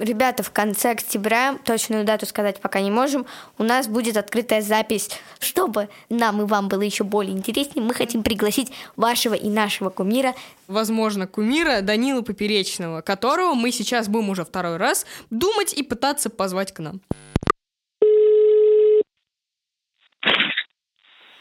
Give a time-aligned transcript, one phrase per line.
[0.00, 3.26] Ребята, в конце октября, точную дату сказать пока не можем,
[3.58, 5.10] у нас будет открытая запись.
[5.40, 10.34] Чтобы нам и вам было еще более интереснее, мы хотим пригласить вашего и нашего кумира.
[10.68, 16.72] Возможно, кумира Данила Поперечного, которого мы сейчас будем уже второй раз думать и пытаться позвать
[16.72, 17.02] к нам.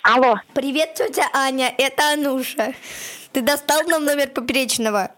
[0.03, 0.35] Алло.
[0.53, 2.73] Привет, тетя Аня, это Ануша.
[3.31, 5.11] Ты достал нам номер Поперечного?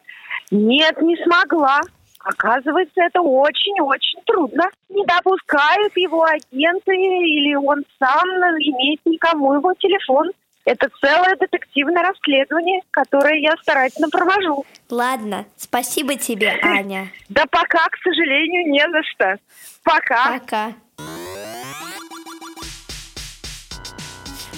[0.52, 1.82] Нет, не смогла.
[2.24, 4.70] Оказывается, это очень-очень трудно.
[4.90, 8.28] Не допускают его агенты или он сам
[8.60, 10.32] иметь никому его телефон.
[10.64, 14.64] Это целое детективное расследование, которое я старательно провожу.
[14.90, 17.08] Ладно, спасибо тебе, Аня.
[17.30, 19.36] Да пока, к сожалению, не за что.
[19.84, 20.40] Пока.
[20.40, 20.74] Пока.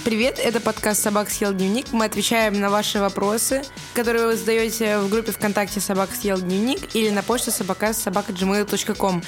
[0.03, 1.93] Привет, это подкаст «Собак съел дневник».
[1.93, 3.61] Мы отвечаем на ваши вопросы,
[3.93, 9.23] которые вы задаете в группе ВКонтакте «Собак съел дневник» или на почту собака собака.gmail.com.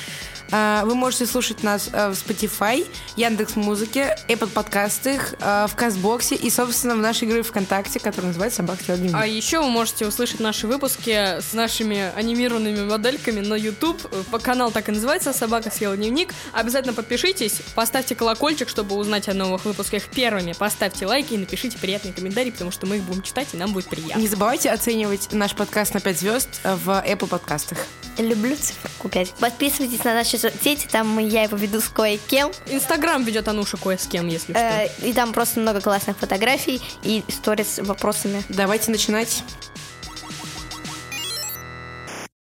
[0.52, 2.85] А, вы можете слушать нас э, в Spotify,
[3.16, 8.57] Яндекс Музыке, Apple подкастах, э, в Казбоксе и, собственно, в нашей группе ВКонтакте, которая называется
[8.57, 9.16] «Собак съел дневник».
[9.16, 14.01] А еще вы можете услышать наши выпуски с нашими анимированными модельками на YouTube.
[14.41, 16.34] Канал так и называется «Собака съела дневник».
[16.54, 20.54] Обязательно подпишитесь, поставьте колокольчик, чтобы узнать о новых выпусках первыми.
[20.54, 23.88] Поставьте лайки и напишите приятные комментарии, потому что мы их будем читать, и нам будет
[23.88, 24.20] приятно.
[24.20, 27.79] Не забывайте оценивать наш подкаст на 5 звезд в Apple подкастах.
[28.18, 29.34] Люблю циферку 5.
[29.40, 32.52] Подписывайтесь на наши соцсети, там я его веду с кое-кем.
[32.68, 35.05] Инстаграм ведет Ануша кое с кем, если Э, что.
[35.05, 38.44] и там просто много классных фотографий и историй с вопросами.
[38.50, 39.44] Давайте начинать.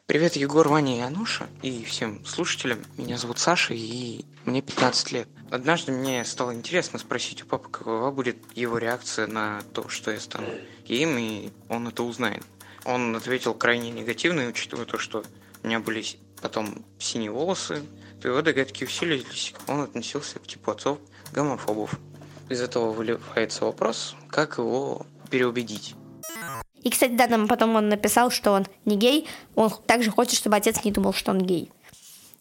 [0.06, 2.78] Привет, Егор, Ваня и Ануша, и всем слушателям.
[2.96, 5.28] Меня зовут Саша, и мне 15 лет.
[5.50, 10.20] Однажды мне стало интересно спросить у папы, какова будет его реакция на то, что я
[10.20, 10.46] стану
[10.86, 12.44] геем, и он это узнает.
[12.84, 15.24] Он ответил крайне негативно, учитывая то, что
[15.62, 16.04] у меня были
[16.46, 17.82] потом синие волосы,
[18.22, 19.52] то его догадки усилились.
[19.66, 20.98] Он относился к типу отцов
[21.32, 21.98] гомофобов.
[22.48, 25.96] Из этого выливается вопрос, как его переубедить.
[26.82, 29.26] И, кстати, да, нам потом он написал, что он не гей.
[29.56, 31.72] Он также хочет, чтобы отец не думал, что он гей.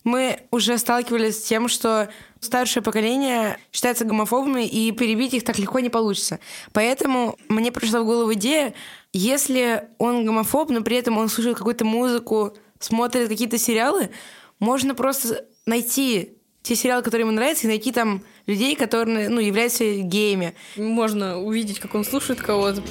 [0.04, 5.80] Мы уже сталкивались с тем, что старшее поколение считается гомофобами, и перебить их так легко
[5.80, 6.40] не получится.
[6.74, 8.76] Поэтому мне пришла в голову идея,
[9.14, 12.56] если он гомофоб, но при этом он слушает какую-то музыку,
[12.86, 14.12] смотрит какие-то сериалы,
[14.60, 19.84] можно просто найти те сериалы, которые ему нравятся, и найти там людей, которые ну, являются
[19.84, 20.56] геями.
[20.76, 22.82] Можно увидеть, как он слушает кого-то.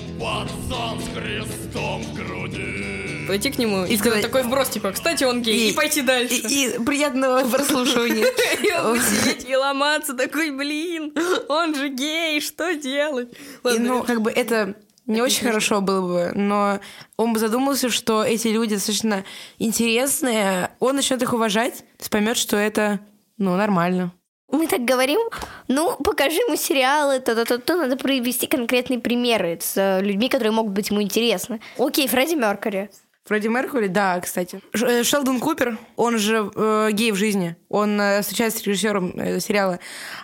[3.27, 6.35] Пойти к нему и, И сказать такой вброс, типа, кстати, он гей, и, пойти дальше.
[6.35, 8.27] И, и приятного прослушивания.
[8.63, 11.15] И он будет сидеть и ломаться, такой, блин,
[11.49, 13.33] он же гей, что делать?
[13.65, 14.75] И, ну, как бы это
[15.07, 16.81] не очень хорошо было бы, но
[17.17, 19.25] он бы задумался, что эти люди достаточно
[19.59, 23.01] интересные, он начнет их уважать, то есть поймет, что это,
[23.37, 24.13] ну, нормально.
[24.51, 25.21] Мы так говорим,
[25.69, 30.91] ну, покажи ему сериалы, то-то-то, надо привести конкретные примеры с э, людьми, которые могут быть
[30.91, 31.61] ему интересны.
[31.77, 32.91] Окей, Фредди Меркьюри.
[33.27, 34.61] Фредди Меркури, да, кстати.
[34.75, 37.57] Ш- э, Шелдон Купер, он же э, гей в жизни.
[37.71, 39.79] Он э, встречается с режиссером э, сериала.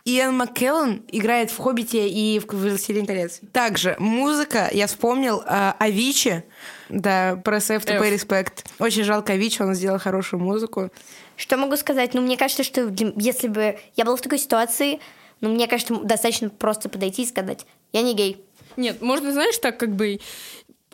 [0.05, 3.41] Иэн Маккеллан играет в «Хоббите» и в «Властелин колец».
[3.53, 6.44] Также музыка, я вспомнил, э, Авичи,
[6.91, 8.66] да, про Save to Pay Respect.
[8.78, 10.91] Очень жалко Авичи, он сделал хорошую музыку.
[11.37, 12.12] Что могу сказать?
[12.12, 15.00] Ну, мне кажется, что для- если бы я была в такой ситуации,
[15.41, 18.44] ну, мне кажется, достаточно просто подойти и сказать, я не гей.
[18.77, 20.21] Нет, можно, знаешь, так как бы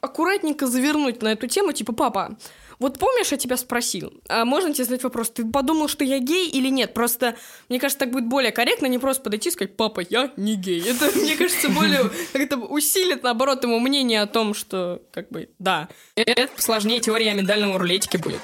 [0.06, 2.36] аккуратненько завернуть на эту тему, типа, папа,
[2.78, 6.48] вот помнишь, я тебя спросил, а можно тебе задать вопрос, ты подумал, что я гей
[6.48, 6.92] или нет?
[6.92, 7.36] Просто,
[7.68, 10.82] мне кажется, так будет более корректно, не просто подойти и сказать, папа, я не гей.
[10.82, 15.88] Это, мне кажется, более как-то усилит, наоборот, ему мнение о том, что, как бы, да,
[16.14, 18.40] это сложнее теория миндального рулетики будет.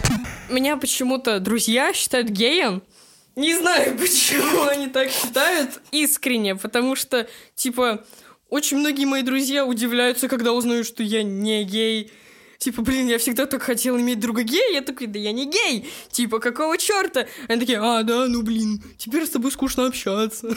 [0.51, 2.83] Меня почему-то друзья считают геем,
[3.37, 8.05] не знаю, почему они так считают искренне, потому что, типа,
[8.53, 12.13] очень многие мои друзья удивляются, когда узнают, что я не гей.
[12.59, 14.75] Типа, блин, я всегда так хотел иметь друга гея.
[14.75, 15.89] Я такой, да я не гей.
[16.11, 17.27] Типа, какого черта?
[17.49, 20.55] Они такие, а, да, ну блин, теперь с тобой скучно общаться.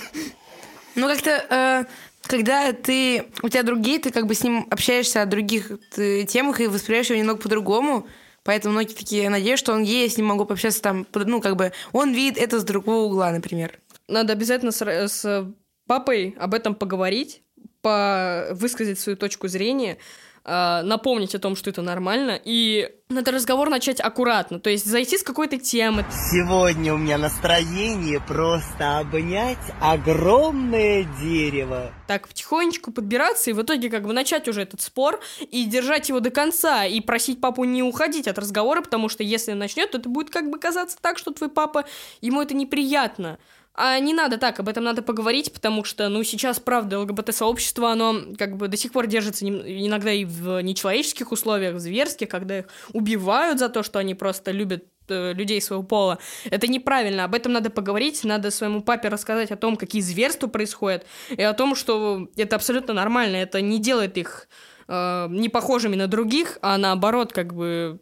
[0.95, 1.86] Ну, как-то, э,
[2.24, 6.25] когда ты, у тебя друг гей, ты как бы с ним общаешься о других э,
[6.25, 8.07] темах и воспринимаешь его немного по-другому.
[8.44, 11.56] Поэтому многие такие, надеюсь, что он гей, я с ним могу пообщаться там, ну, как
[11.56, 13.80] бы, он видит это с другого угла, например.
[14.09, 15.53] Надо обязательно с, с
[15.88, 17.42] папой об этом поговорить,
[17.85, 19.99] по высказать свою точку зрения,
[20.43, 25.19] э, напомнить о том, что это нормально, и надо разговор начать аккуратно, то есть зайти
[25.19, 26.03] с какой-то темы.
[26.31, 31.93] Сегодня у меня настроение просто обнять огромное дерево.
[32.07, 36.19] Так, потихонечку подбираться и в итоге как бы начать уже этот спор и держать его
[36.19, 39.99] до конца, и просить папу не уходить от разговора, потому что если он начнет, то
[39.99, 41.85] это будет как бы казаться так, что твой папа,
[42.19, 43.37] ему это неприятно.
[43.77, 48.22] А не надо так, об этом надо поговорить, потому что, ну, сейчас, правда, ЛГБТ-сообщество, оно
[48.38, 52.66] как бы до сих пор держится иногда и в нечеловеческих условиях, в зверских, когда их
[52.94, 56.19] убивают за то, что они просто любят э, людей своего пола.
[56.45, 61.06] Это неправильно, об этом надо поговорить, надо своему папе рассказать о том, какие зверства происходят,
[61.30, 64.48] и о том, что это абсолютно нормально, это не делает их
[64.88, 68.00] э, не похожими на других, а наоборот, как бы...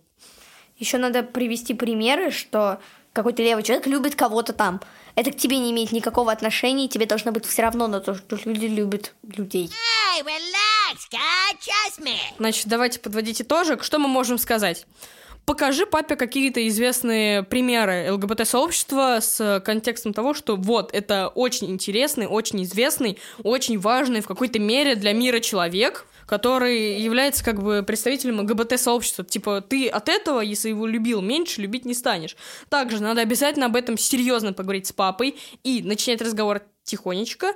[0.78, 2.80] Еще надо привести примеры, что
[3.14, 4.82] какой-то левый человек любит кого-то там
[5.16, 8.16] это к тебе не имеет никакого отношения, и тебе должно быть все равно на то,
[8.16, 9.70] что люди любят людей.
[9.70, 10.98] Hey, relax.
[12.38, 13.84] Значит, давайте подводить итожек.
[13.84, 14.86] Что мы можем сказать?
[15.46, 22.64] покажи папе какие-то известные примеры ЛГБТ-сообщества с контекстом того, что вот, это очень интересный, очень
[22.64, 29.24] известный, очень важный в какой-то мере для мира человек, который является как бы представителем ЛГБТ-сообщества.
[29.24, 32.36] Типа, ты от этого, если его любил меньше, любить не станешь.
[32.70, 37.54] Также надо обязательно об этом серьезно поговорить с папой и начинать разговор тихонечко.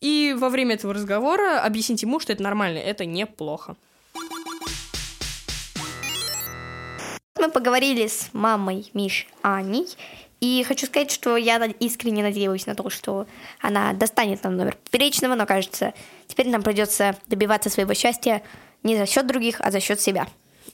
[0.00, 3.76] И во время этого разговора объяснить ему, что это нормально, это неплохо.
[7.38, 9.86] Мы поговорили с мамой Миш Аней,
[10.40, 13.26] и хочу сказать, что я искренне надеюсь на то, что
[13.60, 15.94] она достанет нам номер поперечного, но кажется,
[16.26, 18.42] теперь нам придется добиваться своего счастья
[18.82, 20.26] не за счет других, а за счет себя.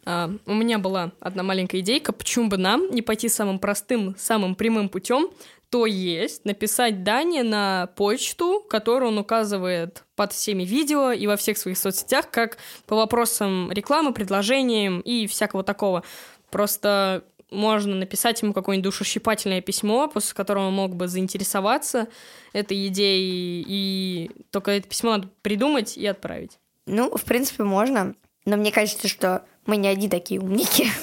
[0.05, 4.55] А, у меня была одна маленькая идейка, почему бы нам не пойти самым простым, самым
[4.55, 5.29] прямым путем,
[5.71, 11.57] то есть написать Дане на почту, которую он указывает под всеми видео и во всех
[11.57, 16.03] своих соцсетях, как по вопросам рекламы, предложениям и всякого такого.
[16.51, 22.09] Просто можно написать ему какое-нибудь душещипательное письмо, после которого он мог бы заинтересоваться
[22.53, 26.59] этой идеей, и только это письмо надо придумать и отправить.
[26.87, 28.15] Ну, в принципе, можно,
[28.45, 30.89] но мне кажется, что мы не одни такие умники.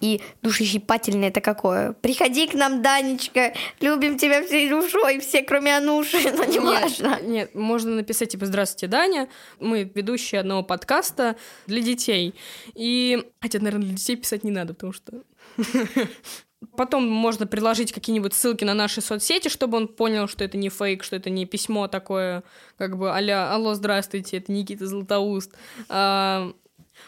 [0.00, 1.94] И душещипательное это какое?
[1.94, 7.20] Приходи к нам, Данечка, любим тебя всей душой, все, кроме Ануши, но не важно.
[7.22, 9.30] Нет, можно написать, типа, здравствуйте, Даня,
[9.60, 11.36] мы ведущие одного подкаста
[11.66, 12.34] для детей.
[12.74, 15.22] И, хотя, наверное, для детей писать не надо, потому что
[16.76, 21.04] Потом можно приложить какие-нибудь ссылки на наши соцсети, чтобы он понял, что это не фейк,
[21.04, 22.42] что это не письмо такое,
[22.78, 25.52] как бы а «Алло, здравствуйте, это Никита Златоуст».
[25.88, 26.52] А,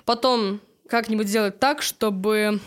[0.05, 2.61] потом как-нибудь сделать так, чтобы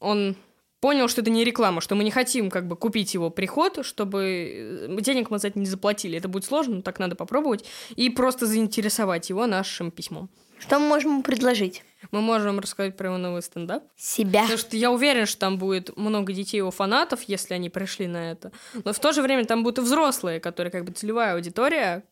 [0.00, 0.36] он
[0.84, 4.86] понял, что это не реклама, что мы не хотим как бы купить его приход, чтобы
[4.90, 6.18] э, денег мы за это не заплатили.
[6.18, 7.64] Это будет сложно, но так надо попробовать.
[7.96, 10.28] И просто заинтересовать его нашим письмом.
[10.58, 11.82] Что мы можем предложить?
[12.10, 13.84] Мы можем рассказать про его новый стендап.
[13.96, 14.42] Себя.
[14.42, 18.32] Потому что я уверен, что там будет много детей его фанатов, если они пришли на
[18.32, 18.52] это.
[18.84, 22.04] Но в то же время там будут и взрослые, которые как бы целевая аудитория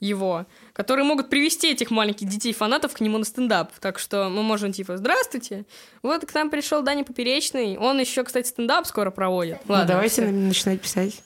[0.00, 3.72] его, которые могут привести этих маленьких детей-фанатов к нему на стендап.
[3.80, 5.64] Так что мы можем типа, здравствуйте,
[6.02, 9.58] вот к нам пришел Даня Поперечный, он еще, кстати, стендап скоро проводит.
[9.66, 10.30] Ну, Ладно, давайте все.
[10.30, 11.22] начинать писать.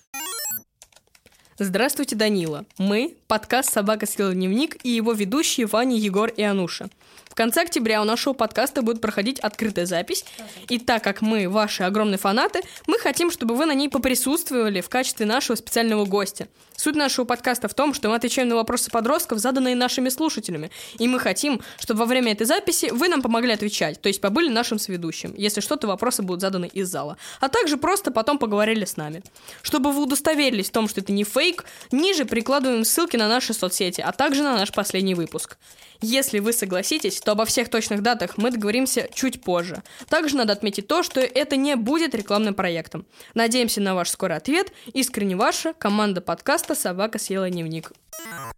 [1.61, 2.67] Здравствуйте, Данила.
[2.79, 6.88] Мы— подкаст «Собака съела дневник» и его ведущие Ваня, Егор и Ануша
[7.34, 10.25] конце октября у нашего подкаста будет проходить открытая запись.
[10.69, 14.88] И так как мы ваши огромные фанаты, мы хотим, чтобы вы на ней поприсутствовали в
[14.88, 16.48] качестве нашего специального гостя.
[16.76, 20.70] Суть нашего подкаста в том, что мы отвечаем на вопросы подростков, заданные нашими слушателями.
[20.98, 24.48] И мы хотим, чтобы во время этой записи вы нам помогли отвечать, то есть побыли
[24.48, 27.16] нашим сведущим, если что-то вопросы будут заданы из зала.
[27.40, 29.25] А также просто потом поговорили с нами.
[29.62, 34.00] Чтобы вы удостоверились в том, что это не фейк, ниже прикладываем ссылки на наши соцсети,
[34.00, 35.58] а также на наш последний выпуск.
[36.00, 39.82] Если вы согласитесь, то обо всех точных датах мы договоримся чуть позже.
[40.08, 43.04] Также надо отметить то, что это не будет рекламным проектом.
[43.35, 44.73] Надеемся на ваш скорый ответ.
[44.94, 47.92] Искренне ваша команда подкаста «Собака съела дневник».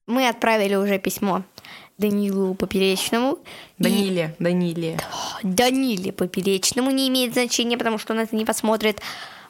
[0.07, 1.43] Мы отправили уже письмо
[1.99, 3.41] Данилу Поперечному.
[3.79, 4.43] Даниле, и...
[4.45, 5.01] Даниле.
[5.43, 9.01] Даниле Поперечному не имеет значения, потому что он это не посмотрит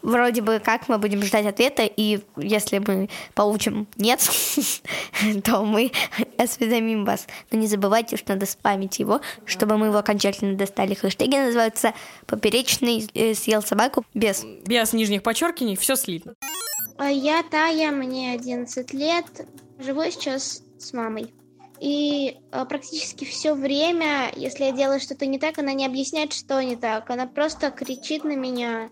[0.02, 4.21] вроде бы как мы будем ждать ответа, и если мы получим нет,
[5.45, 5.92] то мы
[6.38, 7.26] осведомим вас.
[7.50, 10.95] Но не забывайте, что надо спамить его, чтобы мы его окончательно достали.
[10.95, 11.95] Хэштеги называются
[12.26, 14.45] «Поперечный э, съел собаку» без...
[14.66, 16.35] Без нижних подчеркиваний, все слитно.
[16.99, 19.25] А я Тая, мне 11 лет,
[19.78, 21.33] живу сейчас с мамой.
[21.80, 26.62] И э, практически все время, если я делаю что-то не так, она не объясняет, что
[26.62, 27.09] не так.
[27.09, 28.90] Она просто кричит на меня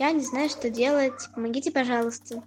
[0.00, 1.28] я не знаю, что делать.
[1.34, 2.42] Помогите, пожалуйста.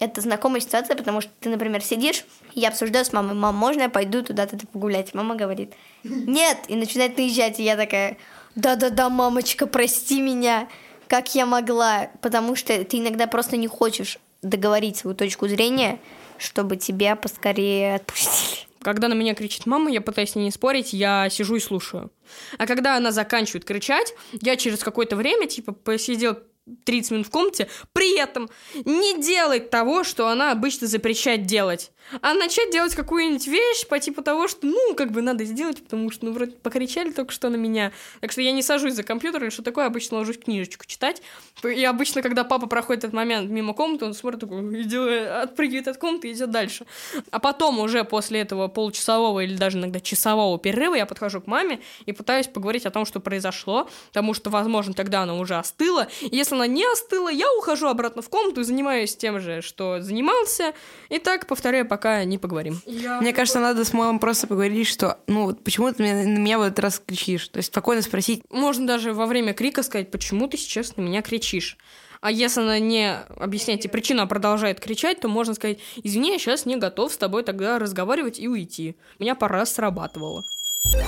[0.00, 3.88] это знакомая ситуация, потому что ты, например, сидишь, я обсуждаю с мамой, мам, можно я
[3.88, 5.14] пойду туда-то погулять?
[5.14, 8.16] Мама говорит, нет, и начинает наезжать, и я такая,
[8.56, 10.68] да-да-да, мамочка, прости меня,
[11.06, 16.00] как я могла, потому что ты иногда просто не хочешь договорить свою точку зрения,
[16.36, 18.69] чтобы тебя поскорее отпустили.
[18.82, 22.10] Когда на меня кричит мама, я пытаюсь с ней не спорить, я сижу и слушаю.
[22.56, 26.38] А когда она заканчивает кричать, я через какое-то время, типа, посидел
[26.84, 28.48] 30 минут в комнате, при этом
[28.84, 34.22] не делать того, что она обычно запрещает делать а начать делать какую-нибудь вещь по типу
[34.22, 37.56] того, что, ну, как бы надо сделать, потому что, ну, вроде покричали только что на
[37.56, 37.92] меня.
[38.20, 41.22] Так что я не сажусь за компьютер или что такое, обычно ложусь книжечку читать.
[41.62, 45.98] И обычно, когда папа проходит этот момент мимо комнаты, он смотрит такой, идет, отпрыгивает от
[45.98, 46.86] комнаты и идет дальше.
[47.30, 51.80] А потом уже после этого получасового или даже иногда часового перерыва я подхожу к маме
[52.06, 56.08] и пытаюсь поговорить о том, что произошло, потому что, возможно, тогда она уже остыла.
[56.22, 60.74] И она не остыла, я ухожу обратно в комнату и занимаюсь тем же, что занимался.
[61.08, 62.80] И так повторяю, пока не поговорим.
[62.86, 63.20] Я...
[63.20, 66.62] Мне кажется, надо с мамой просто поговорить, что, ну, вот почему ты на меня в
[66.62, 67.48] этот раз кричишь?
[67.48, 68.42] То есть спокойно спросить.
[68.50, 71.76] Можно даже во время крика сказать, почему ты сейчас на меня кричишь.
[72.20, 76.38] А если она не объясняет тебе причину, а продолжает кричать, то можно сказать, извини, я
[76.38, 78.96] сейчас не готов с тобой тогда разговаривать и уйти.
[79.18, 80.44] Меня пора срабатывало.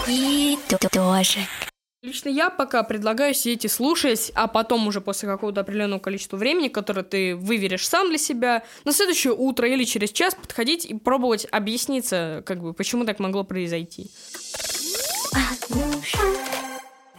[0.09, 0.59] И
[0.91, 1.41] тоже.
[2.03, 6.67] Лично я пока предлагаю сидеть и слушать, а потом уже после какого-то определенного количества времени,
[6.67, 11.47] которое ты выверишь сам для себя, на следующее утро или через час подходить и пробовать
[11.53, 14.11] объясниться, как бы, почему так могло произойти.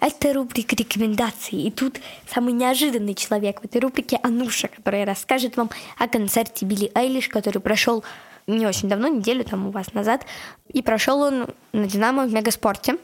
[0.02, 1.62] Это рубрика рекомендаций.
[1.62, 6.92] И тут самый неожиданный человек в этой рубрике Ануша, которая расскажет вам о концерте Билли
[6.94, 8.04] Айлиш, который прошел
[8.48, 10.25] не очень давно, неделю там у вас назад.
[10.74, 12.98] И прошел он на Динамо в Мегаспорте.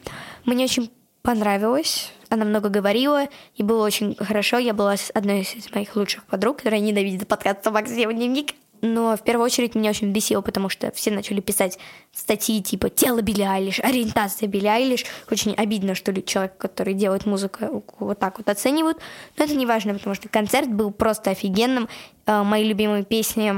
[0.43, 0.91] Мне очень
[1.29, 2.11] понравилось.
[2.29, 4.57] Она много говорила, и было очень хорошо.
[4.57, 8.55] Я была с одной из моих лучших подруг, которая ненавидит подкаст «Собак дневник».
[8.81, 11.77] Но в первую очередь меня очень бесило, потому что все начали писать
[12.11, 15.05] статьи типа «Тело Билли Айлиш», «Ориентация Билли Айлиш».
[15.29, 18.97] Очень обидно, что человек, который делает музыку, вот так вот оценивают.
[19.37, 21.89] Но это не важно, потому что концерт был просто офигенным.
[22.25, 23.53] Э, мои любимые песни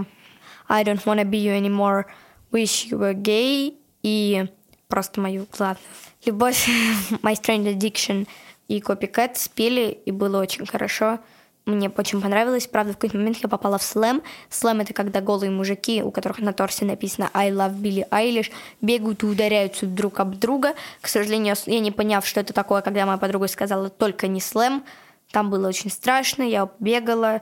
[0.67, 2.03] «I don't wanna be you anymore»,
[2.51, 4.47] «Wish you were gay» и
[4.91, 5.79] просто мою главную
[6.25, 6.69] Любовь,
[7.23, 8.27] My Strange Addiction
[8.67, 11.17] и Copycat спели, и было очень хорошо.
[11.65, 12.67] Мне очень понравилось.
[12.67, 14.21] Правда, в какой-то момент я попала в слэм.
[14.49, 19.23] Слэм— это когда голые мужики, у которых на торсе написано «I love Billie Eilish», бегают
[19.23, 20.73] и ударяются друг об друга.
[21.01, 24.83] К сожалению, я не поняв, что это такое, когда моя подруга сказала «только не слэм»,
[25.31, 27.41] там было очень страшно, я бегала.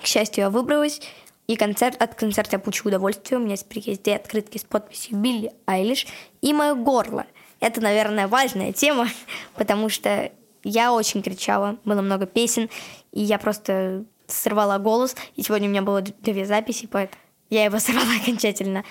[0.00, 1.00] К счастью, я выбралась.
[1.46, 3.38] И концерт, от концерта я получу удовольствие.
[3.38, 6.06] У меня есть везде открытки с подписью «Билли Айлиш»
[6.40, 7.26] и мое горло—
[7.60, 9.08] это, наверное, важная тема,
[9.54, 10.30] потому что
[10.62, 12.68] я очень кричала, было много песен,
[13.12, 17.78] и я просто сорвала голос, и сегодня у меня было две записи, поэтому я его
[17.80, 18.84] сорвала окончательно.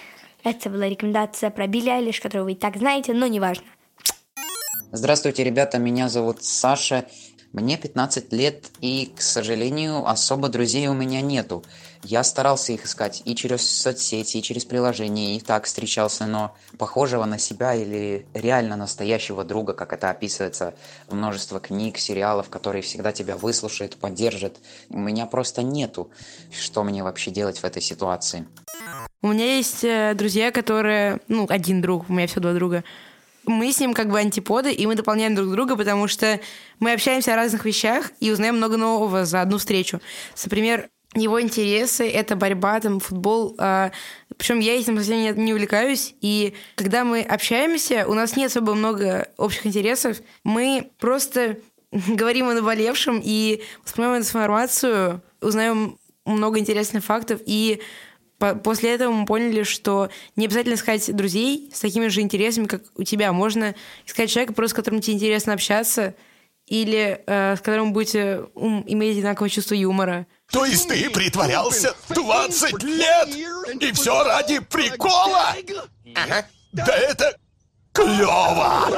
[0.44, 3.66] Это была рекомендация про Билли Айлиш, которую вы и так знаете, но неважно.
[4.92, 7.06] Здравствуйте, ребята, меня зовут Саша,
[7.52, 11.64] мне 15 лет, и, к сожалению, особо друзей у меня нету.
[12.08, 17.26] Я старался их искать и через соцсети, и через приложения, и так встречался, но похожего
[17.26, 20.76] на себя или реально настоящего друга, как это описывается
[21.08, 24.58] в множество книг, сериалов, которые всегда тебя выслушают, поддержат,
[24.92, 26.12] у меня просто нету.
[26.52, 28.46] Что мне вообще делать в этой ситуации?
[29.24, 31.22] У меня есть э, друзья, которые...
[31.28, 32.84] Ну, один друг, у меня всего два друга.
[33.48, 36.40] Мы с ним как бы антиподы, и мы дополняем друг друга, потому что
[36.80, 40.02] мы общаемся о разных вещах и узнаем много нового за одну встречу.
[40.44, 43.56] Например, его интересы— это борьба, там, футбол.
[43.58, 43.92] А,
[44.38, 46.14] причем я этим совсем не, не увлекаюсь.
[46.22, 50.18] И когда мы общаемся, у нас нет особо много общих интересов.
[50.44, 51.58] Мы просто
[51.92, 57.40] говорим о наболевшем и воспринимаем информацию, узнаем много интересных фактов.
[57.46, 57.82] И
[58.64, 63.04] после этого мы поняли, что не обязательно искать друзей с такими же интересами, как у
[63.04, 63.32] тебя.
[63.32, 63.74] Можно
[64.06, 66.16] искать человека, просто с которым тебе интересно общаться,
[66.68, 70.26] или э, с которым будете иметь одинаковое чувство юмора.
[70.52, 73.28] То есть ты притворялся 20 лет?
[73.82, 75.56] И все ради прикола?
[76.16, 76.46] Ага.
[76.72, 77.38] Да это
[77.92, 78.90] клево!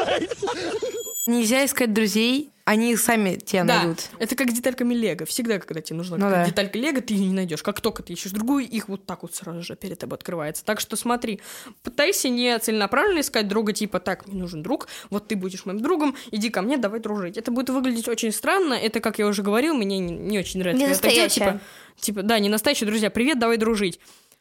[1.27, 3.77] Нельзя искать друзей, они сами тебя да.
[3.77, 4.09] найдут.
[4.19, 5.25] Это как детальками Лего.
[5.25, 6.45] Всегда, когда тебе нужна ну, да.
[6.45, 7.63] деталька Лего, ты ее не найдешь.
[7.63, 10.65] Как только ты ищешь другую, их вот так вот сразу же перед тобой открывается.
[10.65, 11.39] Так что смотри,
[11.83, 16.15] пытайся не целенаправленно искать друга, типа, так, мне нужен друг, вот ты будешь моим другом,
[16.31, 17.37] иди ко мне, давай дружить.
[17.37, 18.73] Это будет выглядеть очень странно.
[18.73, 20.83] Это, как я уже говорил, мне не, не очень нравится.
[20.83, 21.29] Не настоящее.
[21.29, 21.61] Типа,
[21.99, 23.09] типа, да, не настоящие друзья.
[23.09, 23.99] Привет, давай дружить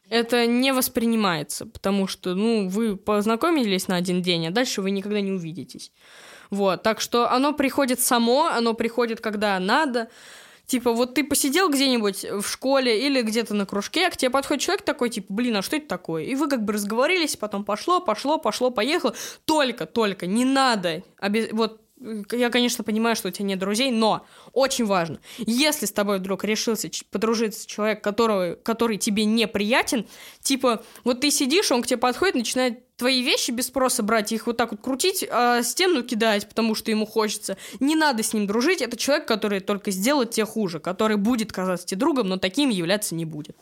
[0.09, 5.19] это не воспринимается, потому что, ну, вы познакомились на один день, а дальше вы никогда
[5.19, 5.91] не увидитесь.
[6.49, 10.09] Вот, так что оно приходит само, оно приходит, когда надо.
[10.65, 14.83] Типа, вот ты посидел где-нибудь в школе или где-то на кружке, к тебе подходит человек
[14.83, 16.23] такой, типа, блин, а что это такое?
[16.25, 19.15] И вы как бы разговорились, потом пошло, пошло, пошло, поехало.
[19.45, 21.03] Только, только, не надо.
[21.21, 21.81] обе- Вот
[22.31, 26.43] я, конечно, понимаю, что у тебя нет друзей, но очень важно, если с тобой вдруг
[26.43, 30.05] решился подружиться человек, которого, который тебе неприятен,
[30.41, 34.47] типа, вот ты сидишь, он к тебе подходит, начинает твои вещи без спроса брать, их
[34.47, 37.57] вот так вот крутить, а стену кидать, потому что ему хочется.
[37.79, 41.85] Не надо с ним дружить, это человек, который только сделает тебе хуже, который будет казаться
[41.87, 43.55] тебе другом, но таким являться не будет.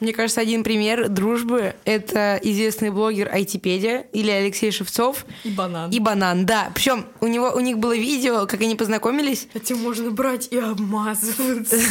[0.00, 5.90] Мне кажется, один пример дружбы— это известный блогер Айтипедия или Алексей Шевцов И банан.
[5.90, 6.46] и Банан.
[6.46, 9.48] Да, причем у него у них было видео, как они познакомились.
[9.54, 11.76] Этим можно брать и обмазываться.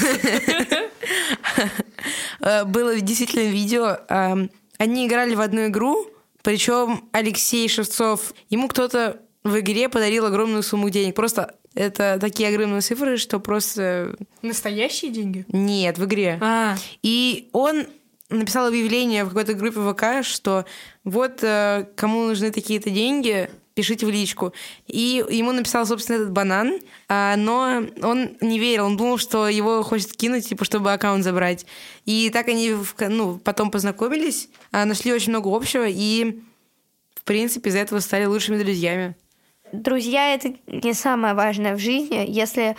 [2.39, 3.97] Э, Было действительно видео.
[4.77, 6.07] Они играли в одну игру,
[6.41, 11.15] причем Алексей Шевцов, ему кто-то в игре подарил огромную сумму денег.
[11.15, 14.15] Просто это такие огромные цифры, что просто...
[14.41, 15.45] Настоящие деньги?
[15.49, 16.37] Нет, в игре.
[16.41, 17.85] А, И он
[18.29, 20.65] написал объявление в какой-то группе ВК, что
[21.03, 24.53] вот э, кому нужны такие-то деньги, пишите в личку.
[24.87, 29.83] И ему написал, собственно, этот банан, а, но он не верил, он думал, что его
[29.83, 31.65] хочет кинуть, типа, чтобы аккаунт забрать.
[32.05, 32.75] И так они
[33.09, 36.39] ну, потом познакомились, а, нашли очень много общего, и,
[37.15, 39.15] в принципе, из-за этого стали лучшими друзьями.
[39.73, 42.23] Друзья— это не самое важное в жизни.
[42.27, 42.77] Если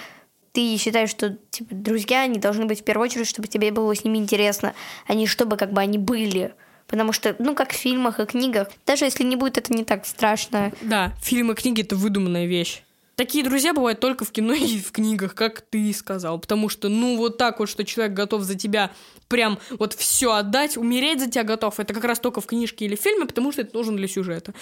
[0.53, 4.05] ты считаешь, что типа, друзья, они должны быть в первую очередь, чтобы тебе было с
[4.05, 4.75] ними интересно,
[5.09, 6.55] а не чтобы как бы они были.
[6.87, 10.07] Потому что, ну, как в фильмах и книгах, даже если не будет, это не так
[10.07, 10.73] страшно.
[10.83, 12.83] да, фильмы и книги— это выдуманная вещь.
[13.17, 16.39] Такие друзья бывают только в кино и в книгах, как ты сказал.
[16.39, 18.93] Потому что, ну, вот так вот, что человек готов за тебя
[19.27, 22.95] прям вот все отдать, умереть за тебя готов, это как раз только в книжке или
[22.95, 24.55] в фильме, потому что это нужно для сюжета.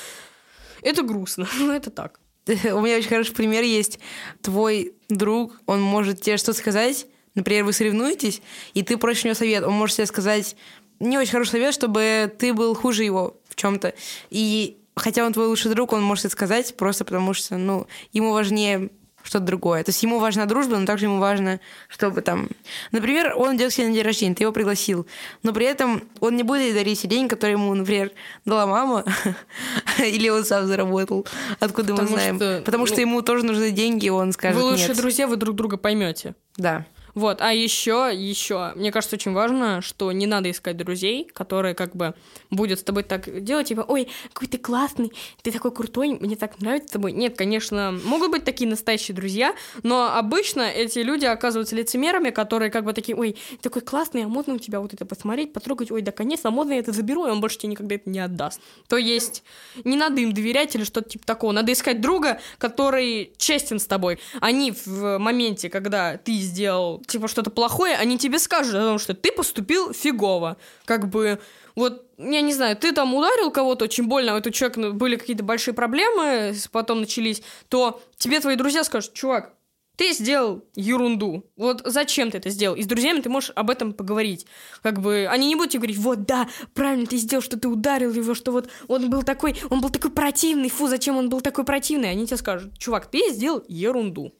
[0.81, 2.22] Это грустно, но это так.
[2.47, 3.99] У меня очень хороший пример есть.
[4.41, 8.43] Твой друг, он может тебе что-то сказать, например, вы соревнуетесь,
[8.75, 9.65] и ты просишь у него совет.
[9.65, 10.57] Он может тебе сказать
[10.99, 13.95] не очень хороший совет, чтобы ты был хуже его в чем-то.
[14.31, 18.33] И хотя он твой лучший друг, он может это сказать просто потому, что ну, ему
[18.33, 18.91] важнее
[19.23, 19.83] что-то другое.
[19.85, 22.49] То есть ему важна дружба, но также ему важно, чтобы там...
[22.91, 25.07] Например, он идет к тебе на день рождения, ты его пригласил,
[25.43, 28.11] но при этом он не будет дарить деньги, которые ему, например,
[28.45, 29.05] дала мама,
[29.99, 31.27] или он сам заработал,
[31.61, 32.37] откуда мы знаем.
[32.37, 34.97] что, Потому что ну, ему тоже нужны деньги, и он скажет вы лучшие нет.
[34.97, 36.35] друзья, вы друг друга поймете.
[36.57, 36.85] Да.
[37.15, 41.95] Вот, а еще, еще, мне кажется, очень важно, что не надо искать друзей, которые как
[41.95, 42.15] бы
[42.51, 46.61] будут с тобой так делать, типа, ой, какой ты классный, ты такой крутой, мне так
[46.61, 47.13] нравится с тобой.
[47.13, 52.85] Нет, конечно, могут быть такие настоящие друзья, но обычно эти люди оказываются лицемерами, которые как
[52.85, 56.13] бы такие, ой, такой классный, а можно у тебя вот это посмотреть, потрогать, ой, да,
[56.13, 58.61] конечно, а можно я это заберу, и он больше тебе никогда это не отдаст.
[58.89, 59.43] То есть
[59.85, 64.19] не надо им доверять или что-то типа такого, надо искать друга, который честен с тобой.
[64.41, 69.15] Они в моменте, когда ты сделал типа что-то плохое, они тебе скажут о том, что
[69.15, 70.57] ты поступил фигово.
[70.85, 71.41] Как бы
[71.75, 75.43] вот, я не знаю, ты там ударил кого-то очень больно, у этого человека были какие-то
[75.43, 79.55] большие проблемы, потом начались, то тебе твои друзья скажут, чувак,
[79.97, 81.45] ты сделал ерунду.
[81.57, 82.77] Вот зачем ты это сделал?
[82.77, 84.47] И с друзьями ты можешь об этом поговорить.
[84.83, 88.13] Как бы они не будут тебе говорить, вот да, правильно ты сделал, что ты ударил
[88.13, 91.65] его, что вот он был такой, он был такой противный, фу, зачем он был такой
[91.65, 92.11] противный?
[92.11, 94.33] Они тебе скажут, чувак, ты сделал ерунду.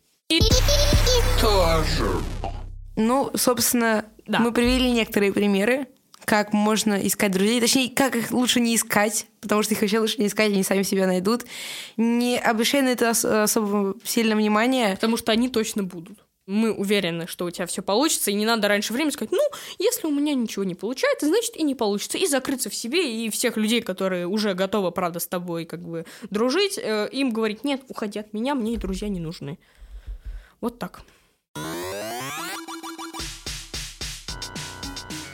[2.97, 4.39] Ну, собственно, Да.
[4.41, 5.87] мы привели некоторые примеры,
[6.25, 10.17] как можно искать друзей, точнее, как их лучше не искать, потому что их вообще лучше
[10.19, 11.45] не искать, они сами себя найдут.
[11.97, 14.95] Не обращай на это ос- особо сильно внимания.
[14.95, 16.19] Потому что они точно будут.
[16.47, 19.41] Мы уверены, что у тебя все получится, и не надо раньше времени сказать, ну,
[19.79, 22.19] если у меня ничего не получается, значит и не получится.
[22.19, 26.05] И закрыться в себе, и всех людей, которые уже готовы, правда, с тобой как бы
[26.31, 29.59] дружить, э, им говорить, нет, уходи от меня, мне и друзья не нужны.
[30.63, 31.03] Вот так.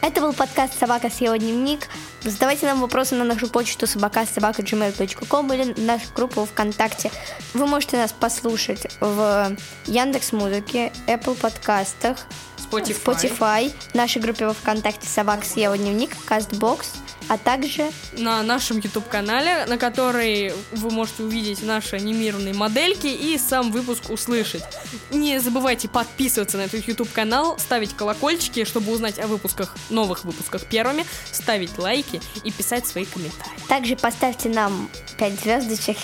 [0.00, 1.86] Это был подкаст «Собака съела дневник».
[2.24, 7.10] Задавайте нам вопросы на нашу почту собака собака gmail.com или на нашу группу ВКонтакте.
[7.52, 9.54] Вы можете нас послушать в
[9.86, 12.16] Яндекс Музыке, Apple подкастах,
[12.56, 13.04] Spotify.
[13.04, 16.86] Spotify, нашей группе во ВКонтакте «Собака съела дневник», Castbox,
[17.28, 23.70] а также На нашем YouTube-канале, на который вы можете увидеть наши анимированные модельки и сам
[23.70, 24.62] выпуск услышать.
[25.10, 31.04] Не забывайте подписываться на этот YouTube-канал, ставить колокольчики, чтобы узнать о выпусках, новых выпусках первыми,
[31.30, 33.58] ставить лайки и писать свои комментарии.
[33.68, 34.88] также поставьте нам
[35.18, 35.96] 5 звездочек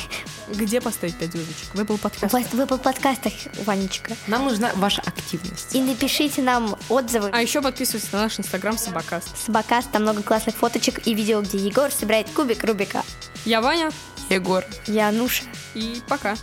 [0.49, 1.75] Где поставить 5 звездочек?
[1.75, 2.57] В Apple Podcast.
[2.57, 3.33] в Apple подкастах,
[3.65, 4.15] Ванечка.
[4.27, 5.75] Нам нужна ваша активность.
[5.75, 7.31] И напишите нам отзывы.
[7.33, 9.29] А еще подписывайтесь на наш инстаграм Собакаст.
[9.47, 13.03] Собакаст, там много классных фоточек и видео, где Егор собирает кубик Рубика.
[13.45, 13.91] Я Ваня,
[14.29, 14.65] Егор.
[14.87, 15.45] Я Ануша.
[15.75, 16.37] и пока.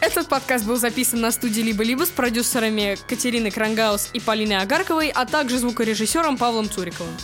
[0.00, 5.26] Этот подкаст был записан на студии «Либо-либо» с продюсерами Катериной Крангаус и Полиной Агарковой, а
[5.26, 7.16] также звукорежиссером Павлом Цуриковым.